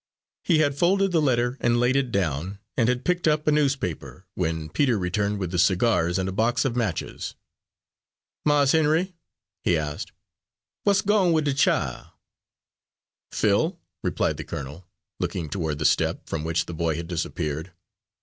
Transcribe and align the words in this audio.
He 0.43 0.57
had 0.57 0.75
folded 0.75 1.11
the 1.11 1.21
letter 1.21 1.57
and 1.59 1.79
laid 1.79 1.95
it 1.95 2.11
down, 2.11 2.57
and 2.75 2.89
had 2.89 3.05
picked 3.05 3.27
up 3.27 3.45
a 3.45 3.51
newspaper, 3.51 4.25
when 4.33 4.69
Peter 4.69 4.97
returned 4.97 5.37
with 5.37 5.51
the 5.51 5.59
cigars 5.59 6.17
and 6.17 6.27
a 6.27 6.31
box 6.31 6.65
of 6.65 6.75
matches. 6.75 7.35
"Mars 8.43 8.71
Henry?" 8.71 9.13
he 9.63 9.77
asked, 9.77 10.11
"w'at's 10.85 11.01
gone 11.03 11.33
wid 11.33 11.45
de 11.45 11.53
chile?" 11.53 12.05
"Phil?" 13.31 13.79
replied 14.03 14.37
the 14.37 14.43
colonel, 14.43 14.87
looking 15.19 15.47
toward 15.49 15.77
the 15.77 15.85
step, 15.85 16.27
from 16.27 16.43
which 16.43 16.65
the 16.65 16.73
boy 16.73 16.95
had 16.95 17.07
disappeared. 17.07 17.71